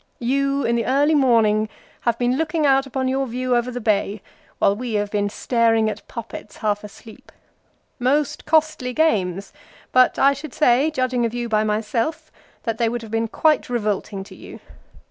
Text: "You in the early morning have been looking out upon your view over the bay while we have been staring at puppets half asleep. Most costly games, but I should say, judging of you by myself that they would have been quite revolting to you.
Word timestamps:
"You 0.35 0.65
in 0.65 0.75
the 0.75 0.87
early 0.87 1.13
morning 1.13 1.69
have 2.09 2.17
been 2.17 2.35
looking 2.35 2.65
out 2.65 2.87
upon 2.87 3.07
your 3.07 3.27
view 3.27 3.55
over 3.55 3.69
the 3.69 3.79
bay 3.79 4.23
while 4.57 4.75
we 4.75 4.95
have 4.95 5.11
been 5.11 5.29
staring 5.29 5.91
at 5.91 6.07
puppets 6.07 6.57
half 6.57 6.83
asleep. 6.83 7.31
Most 7.99 8.45
costly 8.47 8.93
games, 8.93 9.53
but 9.91 10.17
I 10.17 10.33
should 10.33 10.55
say, 10.55 10.89
judging 10.89 11.23
of 11.23 11.35
you 11.35 11.47
by 11.47 11.63
myself 11.63 12.31
that 12.63 12.79
they 12.79 12.89
would 12.89 13.03
have 13.03 13.11
been 13.11 13.27
quite 13.27 13.69
revolting 13.69 14.23
to 14.23 14.33
you. 14.35 14.59